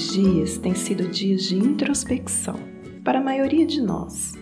[0.00, 2.58] esses dias têm sido dias de introspecção
[3.04, 4.32] para a maioria de nós,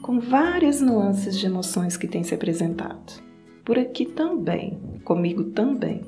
[0.00, 3.20] com várias nuances de emoções que têm se apresentado.
[3.64, 6.02] Por aqui também, comigo também.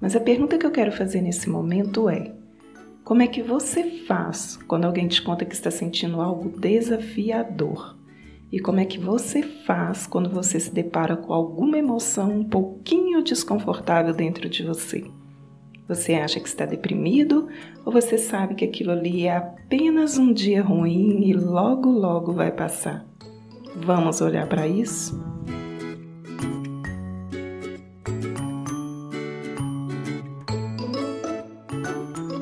[0.00, 2.34] Mas a pergunta que eu quero fazer nesse momento é:
[3.04, 7.96] como é que você faz quando alguém te conta que está sentindo algo desafiador?
[8.50, 13.22] E como é que você faz quando você se depara com alguma emoção um pouquinho
[13.22, 15.04] desconfortável dentro de você?
[15.88, 17.48] Você acha que está deprimido
[17.84, 22.52] ou você sabe que aquilo ali é apenas um dia ruim e logo logo vai
[22.52, 23.04] passar?
[23.74, 25.20] Vamos olhar para isso?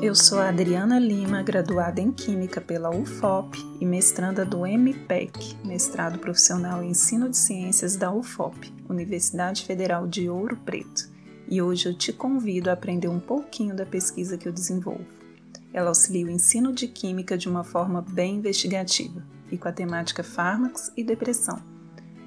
[0.01, 6.17] Eu sou a Adriana Lima, graduada em Química pela UFOP e mestranda do MPEC, mestrado
[6.17, 11.10] profissional em Ensino de Ciências da UFOP, Universidade Federal de Ouro Preto.
[11.51, 15.05] E hoje eu te convido a aprender um pouquinho da pesquisa que eu desenvolvo.
[15.71, 20.23] Ela auxilia o ensino de Química de uma forma bem investigativa e com a temática
[20.23, 21.61] fármacos e depressão.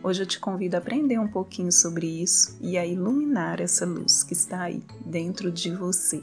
[0.02, 4.22] Hoje eu te convido a aprender um pouquinho sobre isso e a iluminar essa luz
[4.22, 6.22] que está aí dentro de você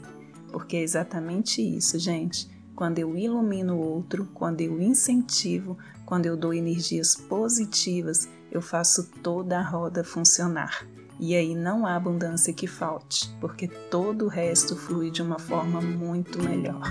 [0.52, 2.48] porque é exatamente isso, gente.
[2.76, 9.10] Quando eu ilumino o outro, quando eu incentivo, quando eu dou energias positivas, eu faço
[9.22, 10.86] toda a roda funcionar.
[11.20, 15.80] E aí não há abundância que falte, porque todo o resto flui de uma forma
[15.80, 16.82] muito melhor.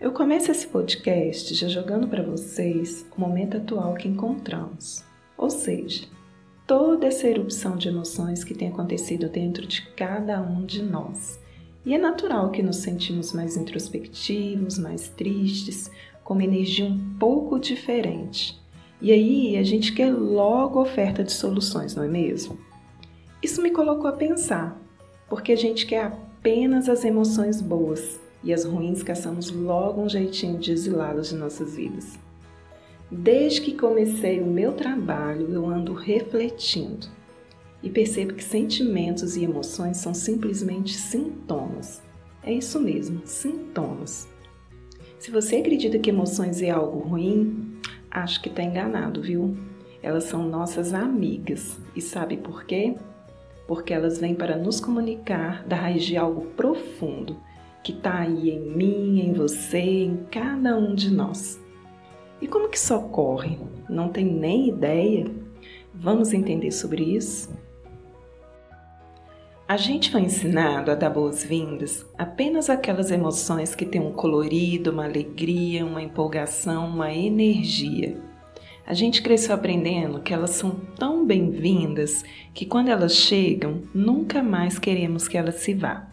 [0.00, 5.02] Eu começo esse podcast já jogando para vocês o momento atual que encontramos.
[5.36, 6.06] Ou seja,
[6.66, 11.40] toda essa erupção de emoções que tem acontecido dentro de cada um de nós.
[11.84, 15.90] E é natural que nos sentimos mais introspectivos, mais tristes,
[16.24, 18.58] com uma energia um pouco diferente.
[19.00, 22.58] E aí a gente quer logo oferta de soluções, não é mesmo?
[23.42, 24.80] Isso me colocou a pensar,
[25.28, 30.58] porque a gente quer apenas as emoções boas e as ruins caçamos logo um jeitinho
[30.58, 32.18] de exilá-las de nossas vidas.
[33.10, 37.06] Desde que comecei o meu trabalho, eu ando refletindo
[37.82, 42.02] e percebo que sentimentos e emoções são simplesmente sintomas.
[42.42, 44.26] É isso mesmo, sintomas.
[45.24, 47.80] Se você acredita que emoções é algo ruim,
[48.10, 49.56] acho que está enganado, viu?
[50.02, 51.80] Elas são nossas amigas.
[51.96, 52.94] E sabe por quê?
[53.66, 57.38] Porque elas vêm para nos comunicar da raiz de algo profundo
[57.82, 61.58] que está aí em mim, em você, em cada um de nós.
[62.38, 63.58] E como que isso ocorre?
[63.88, 65.26] Não tem nem ideia?
[65.94, 67.50] Vamos entender sobre isso?
[69.74, 75.04] A gente foi ensinado a dar boas-vindas apenas aquelas emoções que têm um colorido, uma
[75.04, 78.16] alegria, uma empolgação, uma energia.
[78.86, 82.24] A gente cresceu aprendendo que elas são tão bem-vindas
[82.54, 86.06] que quando elas chegam, nunca mais queremos que elas se vá.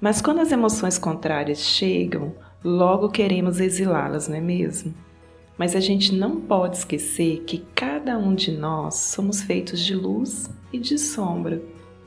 [0.00, 2.34] Mas quando as emoções contrárias chegam,
[2.64, 4.92] logo queremos exilá-las, não é mesmo?
[5.56, 10.50] Mas a gente não pode esquecer que cada um de nós somos feitos de luz
[10.72, 11.62] e de sombra,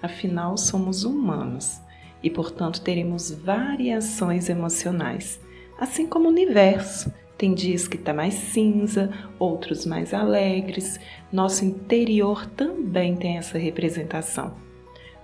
[0.05, 1.81] afinal, somos humanos
[2.23, 5.39] e, portanto, teremos variações emocionais,
[5.77, 7.13] assim como o universo.
[7.37, 10.99] Tem dias que está mais cinza, outros mais alegres.
[11.31, 14.55] Nosso interior também tem essa representação.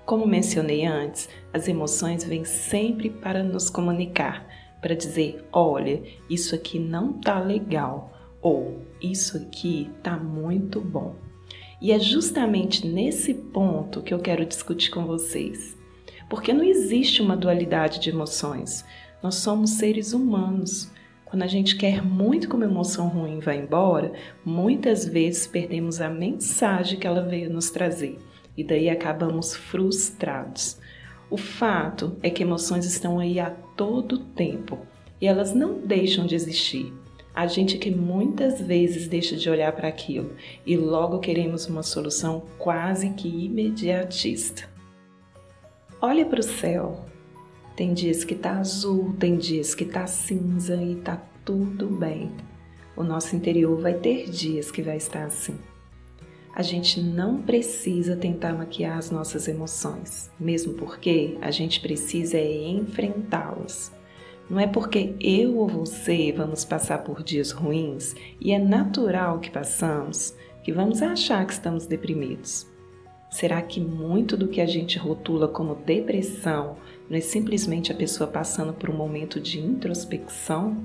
[0.05, 4.45] Como mencionei antes, as emoções vêm sempre para nos comunicar,
[4.81, 11.15] para dizer: olha, isso aqui não tá legal, ou isso aqui tá muito bom.
[11.81, 15.75] E é justamente nesse ponto que eu quero discutir com vocês.
[16.29, 18.85] Porque não existe uma dualidade de emoções.
[19.23, 20.91] Nós somos seres humanos.
[21.25, 24.13] Quando a gente quer muito que uma emoção ruim vá embora,
[24.45, 28.19] muitas vezes perdemos a mensagem que ela veio nos trazer
[28.55, 30.77] e daí acabamos frustrados.
[31.31, 34.77] O fato é que emoções estão aí a todo tempo
[35.19, 36.93] e elas não deixam de existir.
[37.33, 40.35] A gente que muitas vezes deixa de olhar para aquilo
[40.65, 44.69] e logo queremos uma solução quase que imediatista.
[46.01, 47.05] Olha para o céu.
[47.75, 52.31] Tem dias que tá azul, tem dias que tá cinza e tá tudo bem.
[52.97, 55.57] O nosso interior vai ter dias que vai estar assim.
[56.53, 63.91] A gente não precisa tentar maquiar as nossas emoções, mesmo porque a gente precisa enfrentá-las.
[64.51, 69.49] Não é porque eu ou você vamos passar por dias ruins e é natural que
[69.49, 72.67] passamos que vamos achar que estamos deprimidos.
[73.29, 76.75] Será que muito do que a gente rotula como depressão
[77.09, 80.75] não é simplesmente a pessoa passando por um momento de introspecção?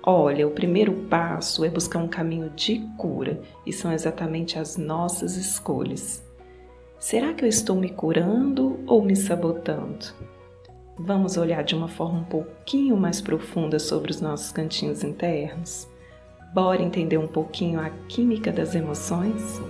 [0.00, 5.34] Olha, o primeiro passo é buscar um caminho de cura e são exatamente as nossas
[5.36, 6.22] escolhas.
[7.00, 10.14] Será que eu estou me curando ou me sabotando?
[11.02, 15.88] Vamos olhar de uma forma um pouquinho mais profunda sobre os nossos cantinhos internos?
[16.52, 19.62] Bora entender um pouquinho a química das emoções?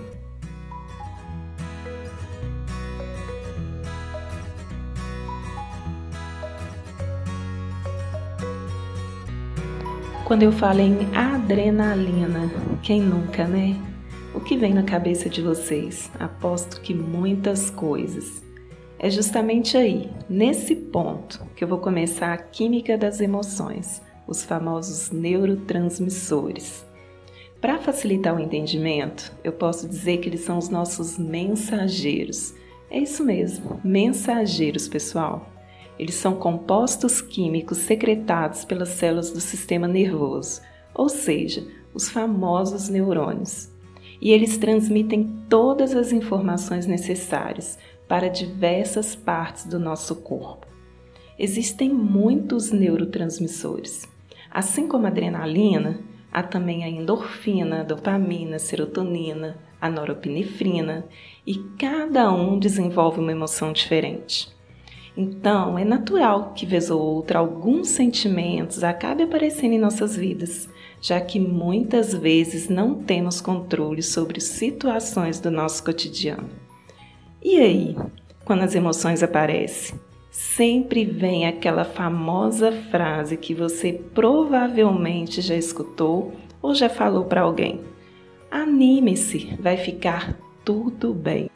[10.25, 12.51] Quando eu falo em adrenalina,
[12.83, 13.81] quem nunca, né?
[14.35, 16.11] O que vem na cabeça de vocês?
[16.19, 18.50] Aposto que muitas coisas.
[19.03, 25.09] É justamente aí, nesse ponto, que eu vou começar a química das emoções, os famosos
[25.09, 26.85] neurotransmissores.
[27.59, 32.53] Para facilitar o entendimento, eu posso dizer que eles são os nossos mensageiros.
[32.91, 35.49] É isso mesmo, mensageiros, pessoal.
[35.97, 40.61] Eles são compostos químicos secretados pelas células do sistema nervoso,
[40.93, 43.71] ou seja, os famosos neurônios
[44.21, 47.77] e eles transmitem todas as informações necessárias
[48.11, 50.67] para diversas partes do nosso corpo.
[51.39, 54.05] Existem muitos neurotransmissores.
[54.51, 61.05] Assim como a adrenalina, há também a endorfina, a dopamina, a serotonina, a noropinefrina,
[61.47, 64.53] e cada um desenvolve uma emoção diferente.
[65.15, 70.67] Então, é natural que, vez ou outra, alguns sentimentos acabem aparecendo em nossas vidas,
[71.01, 76.70] já que muitas vezes não temos controle sobre situações do nosso cotidiano.
[77.41, 77.97] E aí,
[78.45, 79.99] quando as emoções aparecem?
[80.29, 87.81] Sempre vem aquela famosa frase que você provavelmente já escutou ou já falou para alguém:
[88.49, 91.49] Anime-se, vai ficar tudo bem.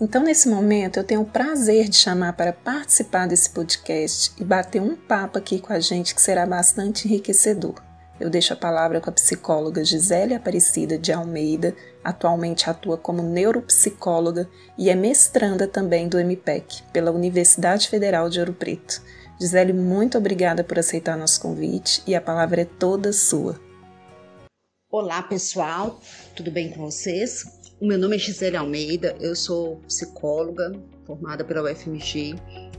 [0.00, 4.82] Então, nesse momento, eu tenho o prazer de chamar para participar desse podcast e bater
[4.82, 7.74] um papo aqui com a gente que será bastante enriquecedor.
[8.20, 11.74] Eu deixo a palavra com a psicóloga Gisele Aparecida de Almeida,
[12.04, 14.48] atualmente atua como neuropsicóloga
[14.78, 19.02] e é mestranda também do MPEC, pela Universidade Federal de Ouro Preto.
[19.40, 23.58] Gisele, muito obrigada por aceitar nosso convite e a palavra é toda sua.
[24.90, 26.00] Olá, pessoal,
[26.36, 27.44] tudo bem com vocês?
[27.80, 30.70] O meu nome é Gisele Almeida, eu sou psicóloga
[31.06, 32.36] formada pela UFMG,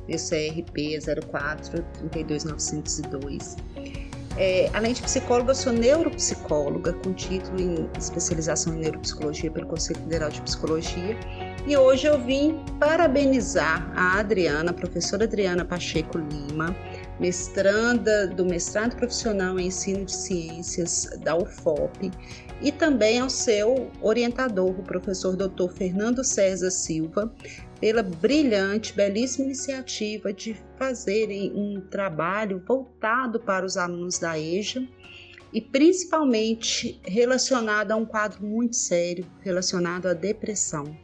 [0.08, 3.58] meu CRP é 04 32902.
[4.36, 10.00] É, além de psicóloga, eu sou neuropsicóloga, com título em especialização em neuropsicologia pelo Conselho
[10.00, 11.16] Federal de Psicologia.
[11.68, 16.76] E hoje eu vim parabenizar a Adriana, a professora Adriana Pacheco Lima,
[17.20, 22.12] mestranda do mestrado profissional em ensino de ciências da UFOP,
[22.62, 25.70] e também ao seu orientador, o professor Dr.
[25.70, 27.32] Fernando César Silva,
[27.84, 34.88] pela brilhante, belíssima iniciativa de fazerem um trabalho voltado para os alunos da EJA
[35.52, 40.98] e principalmente relacionado a um quadro muito sério relacionado à depressão.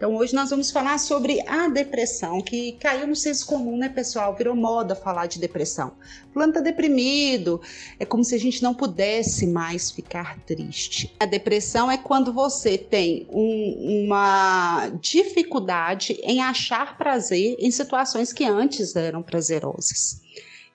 [0.00, 4.34] Então hoje nós vamos falar sobre a depressão, que caiu no senso comum, né, pessoal?
[4.34, 5.92] Virou moda falar de depressão.
[6.32, 7.60] Fulano tá deprimido,
[7.98, 11.14] é como se a gente não pudesse mais ficar triste.
[11.20, 18.46] A depressão é quando você tem um, uma dificuldade em achar prazer em situações que
[18.46, 20.18] antes eram prazerosas.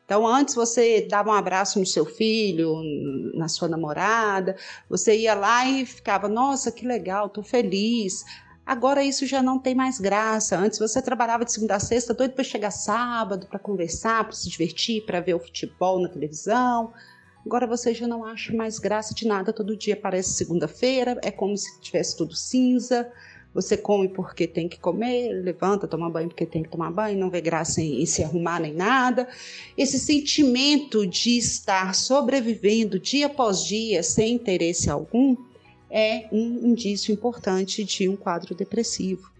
[0.06, 2.80] Então, antes você dava um abraço no seu filho,
[3.34, 4.56] na sua namorada,
[4.88, 8.24] você ia lá e ficava, nossa, que legal, tô feliz.
[8.66, 10.58] Agora isso já não tem mais graça.
[10.58, 14.50] Antes você trabalhava de segunda a sexta, doido para chegar sábado, para conversar, para se
[14.50, 16.92] divertir, para ver o futebol na televisão.
[17.46, 19.54] Agora você já não acha mais graça de nada.
[19.54, 23.08] Todo dia parece segunda-feira, é como se tivesse tudo cinza.
[23.54, 27.30] Você come porque tem que comer, levanta, toma banho porque tem que tomar banho, não
[27.30, 29.30] vê graça em, em se arrumar nem nada.
[29.78, 35.38] Esse sentimento de estar sobrevivendo dia após dia sem interesse algum
[35.98, 39.32] é um indício importante de um quadro depressivo.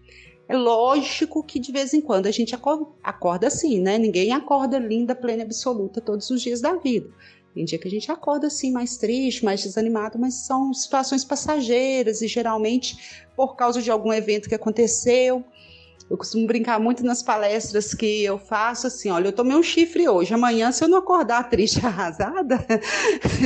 [0.48, 2.54] É lógico que de vez em quando a gente
[3.02, 3.98] acorda, assim, né?
[3.98, 7.10] Ninguém acorda linda, plena, absoluta todos os dias da vida.
[7.52, 12.22] Tem dia que a gente acorda assim mais triste, mais desanimado, mas são situações passageiras
[12.22, 15.44] e geralmente por causa de algum evento que aconteceu
[16.08, 20.08] eu costumo brincar muito nas palestras que eu faço assim: olha, eu tomei um chifre
[20.08, 22.64] hoje, amanhã, se eu não acordar triste, arrasada,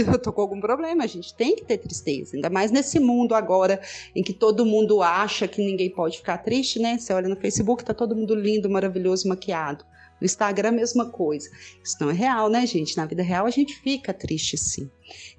[0.07, 1.05] eu tô com algum problema.
[1.05, 3.81] A gente tem que ter tristeza, ainda mais nesse mundo agora
[4.15, 6.99] em que todo mundo acha que ninguém pode ficar triste, né?
[6.99, 9.85] Você olha no Facebook, tá todo mundo lindo, maravilhoso, maquiado.
[10.21, 11.49] No Instagram, a mesma coisa.
[11.83, 12.97] Isso não é real, né, gente?
[12.97, 14.91] Na vida real, a gente fica triste sim.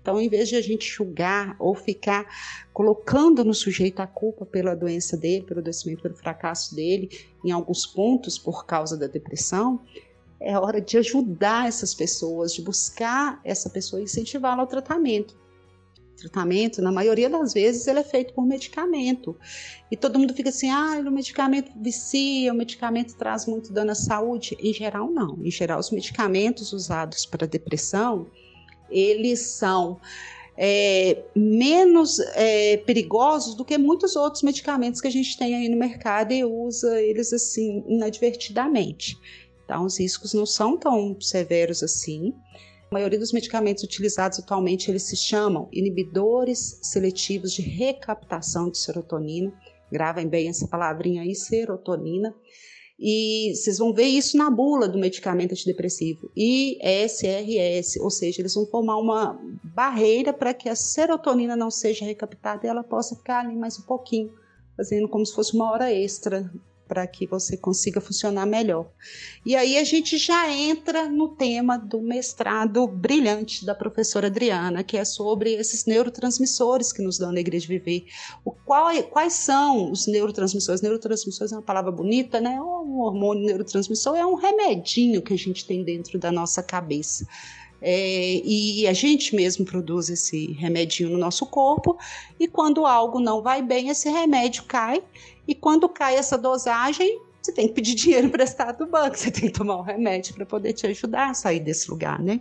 [0.02, 2.26] Então, em vez de a gente julgar ou ficar
[2.74, 7.10] colocando no sujeito a culpa pela doença dele, pelo adoecimento, pelo fracasso dele,
[7.46, 9.82] em alguns pontos por causa da depressão,
[10.40, 15.40] é hora de ajudar essas pessoas, de buscar essa pessoa e incentivá-la ao tratamento.
[16.22, 19.36] Tratamento, na maioria das vezes, ele é feito por medicamento.
[19.92, 23.96] E todo mundo fica assim: ah, o medicamento vicia, o medicamento traz muito dano à
[23.96, 24.58] saúde.
[24.60, 25.38] Em geral, não.
[25.44, 28.28] Em geral, os medicamentos usados para depressão,
[28.90, 30.00] eles são
[30.58, 35.78] é, menos é, perigosos do que muitos outros medicamentos que a gente tem aí no
[35.78, 39.18] mercado e usa eles assim inadvertidamente.
[39.66, 42.34] Então, os riscos não são tão severos assim.
[42.94, 49.54] A maioria dos medicamentos utilizados atualmente eles se chamam inibidores seletivos de recaptação de serotonina.
[49.90, 52.36] Gravem bem essa palavrinha aí, serotonina.
[53.00, 58.66] E vocês vão ver isso na bula do medicamento antidepressivo, ISRS, ou seja, eles vão
[58.66, 63.56] formar uma barreira para que a serotonina não seja recaptada e ela possa ficar ali
[63.56, 64.34] mais um pouquinho,
[64.76, 66.52] fazendo como se fosse uma hora extra
[66.92, 68.86] para que você consiga funcionar melhor.
[69.46, 74.98] E aí a gente já entra no tema do mestrado brilhante da professora Adriana, que
[74.98, 78.08] é sobre esses neurotransmissores que nos dão alegria de viver.
[78.44, 80.82] O qual, quais são os neurotransmissores?
[80.82, 82.62] Neurotransmissores é uma palavra bonita, né?
[82.62, 87.26] Um hormônio neurotransmissor é um remedinho que a gente tem dentro da nossa cabeça.
[87.82, 91.98] É, e a gente mesmo produz esse remedinho no nosso corpo,
[92.40, 95.02] e quando algo não vai bem, esse remédio cai
[95.52, 99.52] e quando cai essa dosagem, você tem que pedir dinheiro emprestado do banco, você tem
[99.52, 102.40] que tomar um remédio para poder te ajudar a sair desse lugar, né?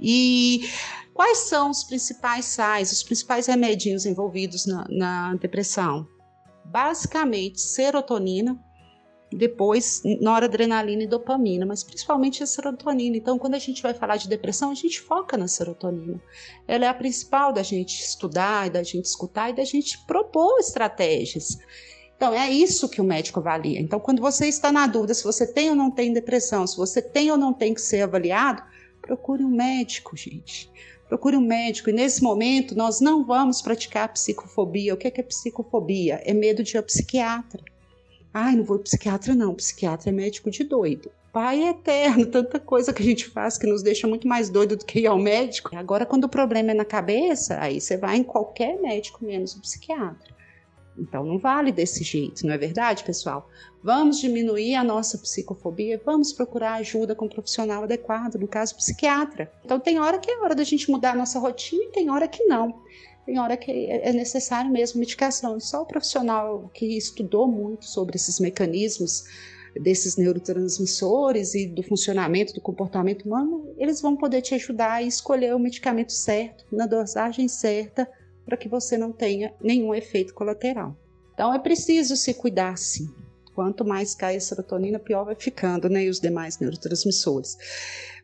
[0.00, 0.66] E
[1.12, 6.08] quais são os principais sais, os principais remedinhos envolvidos na, na depressão?
[6.64, 8.58] Basicamente, serotonina,
[9.30, 13.18] depois noradrenalina e dopamina, mas principalmente a serotonina.
[13.18, 16.18] Então, quando a gente vai falar de depressão, a gente foca na serotonina.
[16.66, 21.58] Ela é a principal da gente estudar, da gente escutar e da gente propor estratégias.
[22.16, 23.78] Então, é isso que o médico avalia.
[23.78, 27.02] Então, quando você está na dúvida se você tem ou não tem depressão, se você
[27.02, 28.62] tem ou não tem que ser avaliado,
[29.02, 30.70] procure um médico, gente.
[31.08, 31.90] Procure um médico.
[31.90, 34.94] E nesse momento, nós não vamos praticar psicofobia.
[34.94, 36.20] O que é, que é psicofobia?
[36.24, 37.62] É medo de ir ao psiquiatra.
[38.32, 39.54] Ai, não vou ao psiquiatra, não.
[39.54, 41.10] Psiquiatra é médico de doido.
[41.32, 44.74] Pai é eterno, tanta coisa que a gente faz que nos deixa muito mais doido
[44.74, 45.76] do que ir ao médico.
[45.76, 49.60] Agora, quando o problema é na cabeça, aí você vai em qualquer médico, menos o
[49.60, 50.35] psiquiatra.
[50.98, 53.48] Então não vale desse jeito, não é verdade, pessoal?
[53.82, 59.50] Vamos diminuir a nossa psicofobia, vamos procurar ajuda com um profissional adequado, no caso psiquiatra.
[59.64, 62.26] Então tem hora que é hora da gente mudar a nossa rotina e tem hora
[62.26, 62.82] que não.
[63.24, 65.58] Tem hora que é necessário mesmo medicação.
[65.58, 69.24] Só o profissional que estudou muito sobre esses mecanismos
[69.80, 75.54] desses neurotransmissores e do funcionamento do comportamento humano, eles vão poder te ajudar a escolher
[75.54, 78.08] o medicamento certo, na dosagem certa,
[78.46, 80.96] para que você não tenha nenhum efeito colateral.
[81.34, 83.06] Então é preciso se cuidar sim.
[83.54, 86.04] Quanto mais cai a serotonina, pior vai ficando, né?
[86.04, 87.56] E os demais neurotransmissores.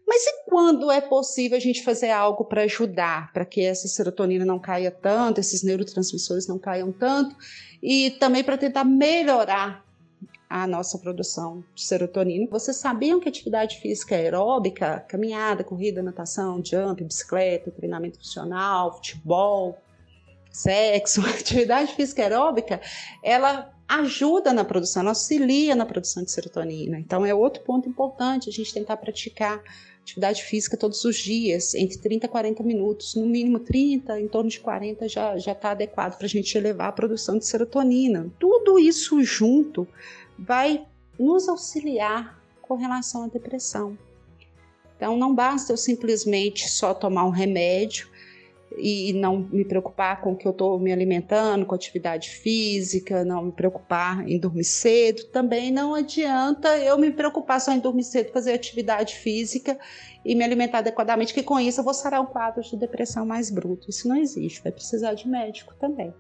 [0.07, 4.45] Mas e quando é possível a gente fazer algo para ajudar, para que essa serotonina
[4.45, 7.35] não caia tanto, esses neurotransmissores não caiam tanto,
[7.83, 9.85] e também para tentar melhorar
[10.51, 12.47] a nossa produção de serotonina.
[12.51, 19.79] Vocês sabiam que atividade física aeróbica, caminhada, corrida, natação, jump, bicicleta, treinamento funcional, futebol,
[20.53, 22.81] sexo, atividade física aeróbica,
[23.23, 26.99] ela ajuda na produção, auxilia na produção de serotonina.
[26.99, 29.63] Então é outro ponto importante a gente tentar praticar
[30.01, 34.51] atividade física todos os dias, entre 30 e 40 minutos, no mínimo 30, em torno
[34.51, 38.31] de 40 já já está adequado para a gente elevar a produção de serotonina.
[38.39, 39.87] Tudo isso junto
[40.39, 40.85] vai
[41.19, 43.97] nos auxiliar com relação à depressão.
[44.97, 48.09] Então não basta eu simplesmente só tomar um remédio
[48.79, 53.45] e não me preocupar com o que eu estou me alimentando, com atividade física, não
[53.45, 55.25] me preocupar em dormir cedo.
[55.27, 59.79] Também não adianta eu me preocupar só em dormir cedo, fazer atividade física
[60.25, 63.51] e me alimentar adequadamente, que com isso eu vou sarar um quadro de depressão mais
[63.51, 63.91] bruto.
[63.91, 66.15] Isso não existe, vai precisar de médico também.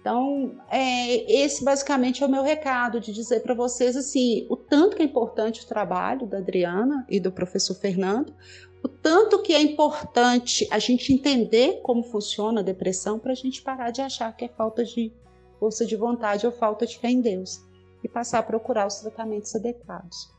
[0.00, 4.96] Então, é, esse basicamente é o meu recado de dizer para vocês assim, o tanto
[4.96, 8.34] que é importante o trabalho da Adriana e do professor Fernando,
[8.82, 13.60] o tanto que é importante a gente entender como funciona a depressão para a gente
[13.60, 15.12] parar de achar que é falta de
[15.58, 17.60] força de vontade ou falta de fé em Deus
[18.02, 20.30] e passar a procurar os tratamentos adequados.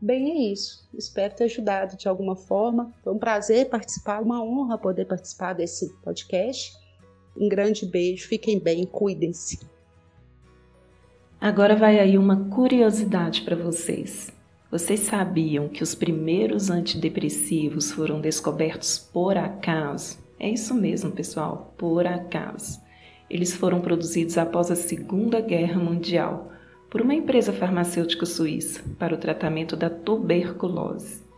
[0.00, 0.88] Bem, é isso.
[0.94, 2.90] Espero ter ajudado de alguma forma.
[3.04, 6.72] Foi um prazer participar, uma honra poder participar desse podcast.
[7.36, 9.60] Um grande beijo, fiquem bem, cuidem-se.
[11.40, 14.30] Agora vai aí uma curiosidade para vocês.
[14.70, 20.18] Vocês sabiam que os primeiros antidepressivos foram descobertos por acaso?
[20.38, 22.80] É isso mesmo, pessoal, por acaso.
[23.28, 26.52] Eles foram produzidos após a Segunda Guerra Mundial
[26.90, 31.29] por uma empresa farmacêutica suíça para o tratamento da tuberculose.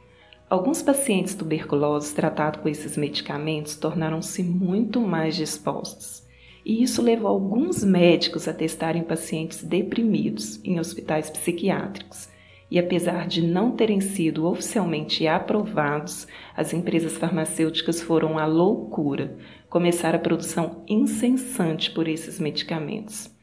[0.52, 6.28] Alguns pacientes tuberculosos tratados com esses medicamentos tornaram-se muito mais dispostos.
[6.62, 12.28] E isso levou alguns médicos a testarem pacientes deprimidos em hospitais psiquiátricos.
[12.70, 19.34] E apesar de não terem sido oficialmente aprovados, as empresas farmacêuticas foram à loucura,
[19.70, 23.34] começaram a produção incessante por esses medicamentos.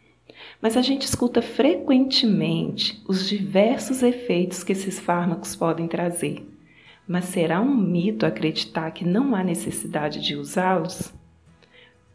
[0.61, 6.48] Mas a gente escuta frequentemente os diversos efeitos que esses fármacos podem trazer.
[7.11, 11.11] Mas será um mito acreditar que não há necessidade de usá-los?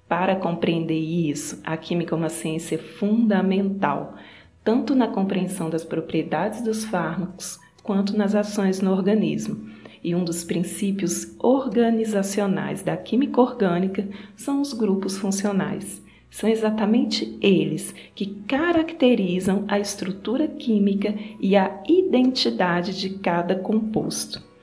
[0.09, 4.15] Para compreender isso, a química é uma ciência fundamental,
[4.63, 9.69] tanto na compreensão das propriedades dos fármacos quanto nas ações no organismo.
[10.01, 16.01] E um dos princípios organizacionais da química orgânica são os grupos funcionais.
[16.31, 24.54] São exatamente eles que caracterizam a estrutura química e a identidade de cada composto.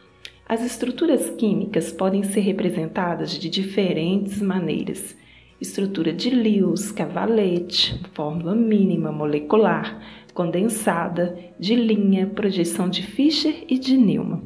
[0.51, 5.15] As estruturas químicas podem ser representadas de diferentes maneiras.
[5.61, 10.01] Estrutura de Lewis, cavalete, fórmula mínima molecular,
[10.33, 14.41] condensada, de linha, projeção de Fischer e de Newman.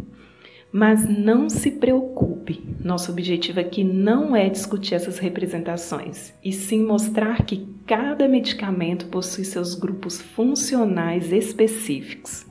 [0.71, 7.43] Mas não se preocupe, nosso objetivo aqui não é discutir essas representações, e sim mostrar
[7.45, 12.45] que cada medicamento possui seus grupos funcionais específicos.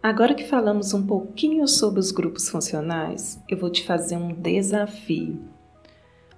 [0.00, 5.40] Agora que falamos um pouquinho sobre os grupos funcionais, eu vou te fazer um desafio.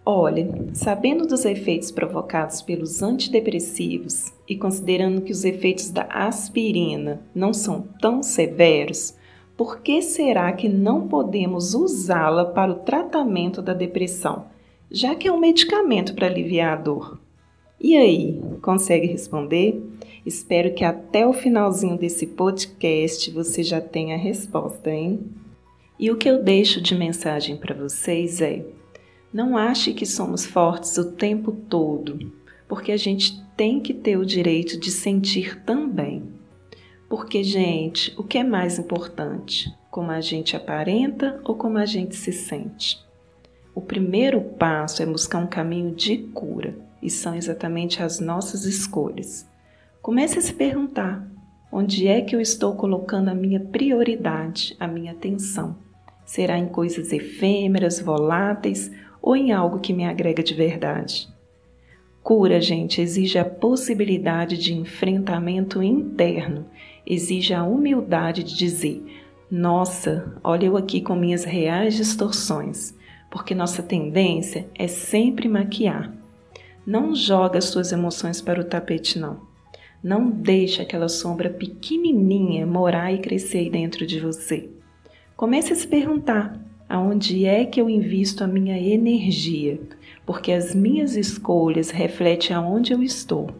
[0.05, 7.53] Olha, sabendo dos efeitos provocados pelos antidepressivos e considerando que os efeitos da aspirina não
[7.53, 9.15] são tão severos,
[9.59, 14.47] por que será que não podemos usá-la para o tratamento da depressão,
[14.91, 17.21] já que é um medicamento para aliviar a dor?
[17.79, 19.83] E aí, consegue responder?
[20.25, 25.21] Espero que até o finalzinho desse podcast você já tenha a resposta, hein?
[25.99, 28.65] E o que eu deixo de mensagem para vocês é:
[29.33, 32.33] não ache que somos fortes o tempo todo,
[32.69, 36.23] porque a gente tem que ter o direito de sentir também.
[37.09, 39.69] Porque, gente, o que é mais importante?
[39.91, 42.99] Como a gente aparenta ou como a gente se sente?
[43.75, 49.50] O primeiro passo é buscar um caminho de cura, e são exatamente as nossas escolhas.
[50.03, 51.31] Comece a se perguntar:
[51.71, 55.77] onde é que eu estou colocando a minha prioridade, a minha atenção?
[56.25, 61.29] Será em coisas efêmeras, voláteis ou em algo que me agrega de verdade?
[62.23, 66.67] Cura, gente, exige a possibilidade de enfrentamento interno,
[67.07, 69.05] exige a humildade de dizer:
[69.51, 72.95] Nossa, olha eu aqui com minhas reais distorções,
[73.31, 76.11] porque nossa tendência é sempre maquiar.
[76.87, 79.50] Não joga as suas emoções para o tapete, não.
[80.03, 84.71] Não deixe aquela sombra pequenininha morar e crescer dentro de você.
[85.37, 86.59] Comece a se perguntar:
[86.89, 89.79] aonde é que eu invisto a minha energia?
[90.25, 93.51] Porque as minhas escolhas refletem aonde eu estou.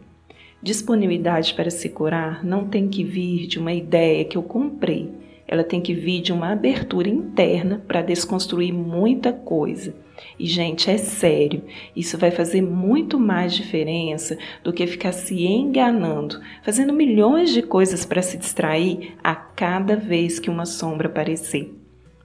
[0.63, 5.11] Disponibilidade para se curar não tem que vir de uma ideia que eu comprei,
[5.51, 9.93] ela tem que vir de uma abertura interna para desconstruir muita coisa
[10.39, 11.63] e, gente, é sério,
[11.95, 18.05] isso vai fazer muito mais diferença do que ficar se enganando, fazendo milhões de coisas
[18.05, 21.75] para se distrair a cada vez que uma sombra aparecer.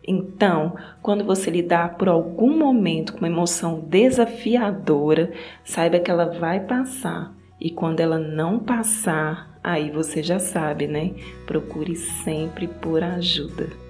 [0.08, 5.32] Então, quando você lidar por algum momento com uma emoção desafiadora,
[5.64, 7.34] saiba que ela vai passar.
[7.60, 11.12] E quando ela não passar, aí você já sabe, né?
[11.48, 13.85] Procure sempre por ajuda.